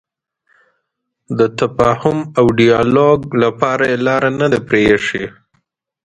[1.37, 5.25] د تفاهم او ډیالوګ لپاره یې لاره نه ده پرېښې.